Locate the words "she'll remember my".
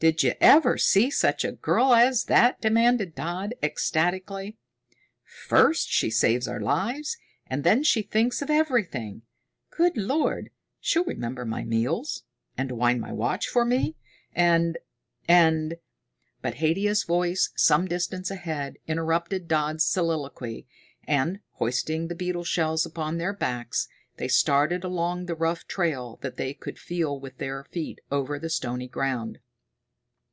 10.78-11.64